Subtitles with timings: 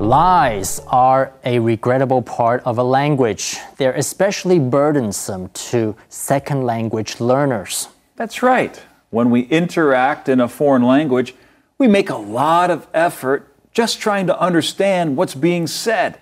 [0.00, 3.58] Lies are a regrettable part of a language.
[3.76, 7.88] They're especially burdensome to second language learners.
[8.16, 8.80] That's right.
[9.10, 11.34] When we interact in a foreign language,
[11.76, 16.18] we make a lot of effort just trying to understand what's being said.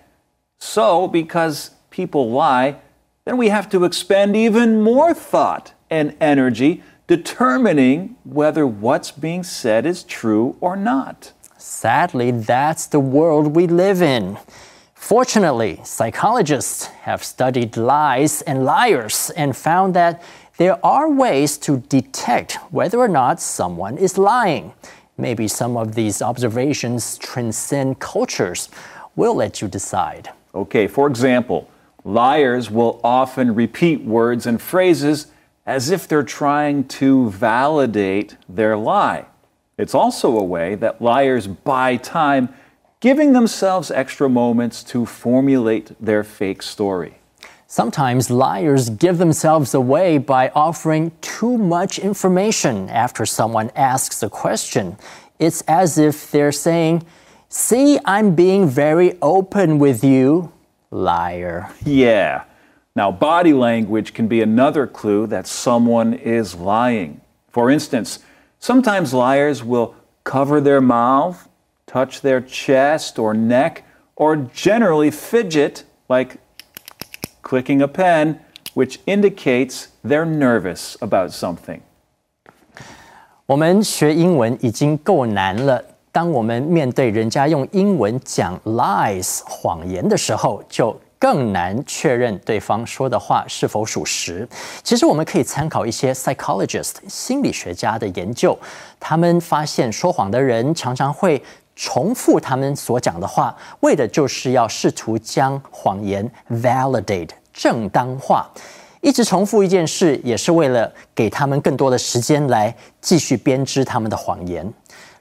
[0.59, 2.79] So, because people lie,
[3.27, 9.87] then we have to expend even more thought and energy determining whether what's being said
[9.87, 11.33] is true or not.
[11.59, 14.39] Sadly, that's the world we live in.
[14.95, 20.23] Fortunately, psychologists have studied lies and liars and found that
[20.57, 24.73] there are ways to detect whether or not someone is lying.
[25.17, 28.69] Maybe some of these observations transcend cultures.
[29.17, 30.31] We'll let you decide.
[30.55, 31.69] Okay, for example,
[32.05, 35.27] liars will often repeat words and phrases
[35.67, 39.27] as if they're trying to validate their lie.
[39.79, 42.49] It's also a way that liars buy time,
[43.01, 47.15] giving themselves extra moments to formulate their fake story.
[47.69, 54.97] Sometimes liars give themselves away by offering too much information after someone asks a question.
[55.39, 57.07] It's as if they're saying,
[57.51, 60.53] See, I'm being very open with you,
[60.91, 61.71] liar.
[61.85, 62.45] Yeah.
[62.97, 67.21] Now, body language can be another clue that someone is lying.
[67.51, 68.19] For instance,
[68.60, 71.48] Sometimes liars will cover their mouth,
[71.86, 73.84] touch their chest or neck,
[74.16, 76.38] or generally fidget like
[77.42, 78.40] clicking a pen,
[78.74, 81.82] which indicates they're nervous about something.
[83.46, 94.49] 我们学英文已经够难了，当我们面对人家用英文讲 lies 谎言的时候，就 更难确认对方说的话是否属实。
[94.83, 98.57] 其实我们可以参考一些 psychologist 心理学家的研究，
[99.01, 101.43] 他们发现说谎的人常常会
[101.75, 108.49] 重复他们所讲的话，为的就是要试图将谎言 validate 正当化。
[109.01, 114.69] 一直重复一件事，也是为了给他们更多的时间来继续编织他们的谎言。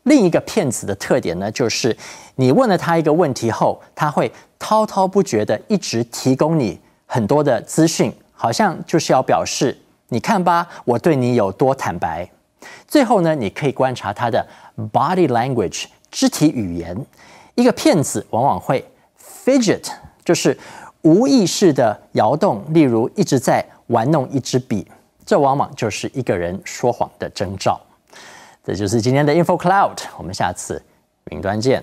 [0.07, 1.95] 另一个骗子的特点呢，就是
[2.35, 12.28] 你问了他一个问题后，他会滔滔不绝的一直提供你很多的资讯，好像就是要表示，你看吧，我对你有多坦白。
[12.88, 14.47] 最后呢，你可以观察他的
[14.94, 16.97] body language 肢体语言。
[17.56, 18.88] 一个骗子往往会
[19.44, 19.90] fidget，
[20.23, 20.57] 就是
[21.01, 24.88] 无意识的摇动，例如一直在玩弄一支笔，
[25.25, 27.81] 这往往就是一个人说谎的征兆。
[28.67, 30.83] 这就是今天的 Info Cloud，我们下次
[31.31, 31.81] 云端见。